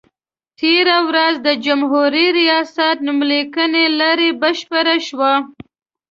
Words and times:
تېره 0.59 0.97
ورځ 1.09 1.35
د 1.47 1.49
جمهوري 1.65 2.27
ریاست 2.39 2.97
نوم 3.07 3.19
لیکنې 3.31 3.83
لړۍ 3.99 4.29
بشپړه 4.41 4.95
شوه. 5.07 5.33